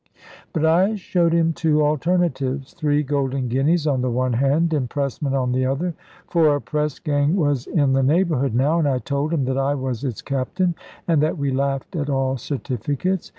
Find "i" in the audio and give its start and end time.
0.65-0.95, 8.87-8.97, 9.59-9.75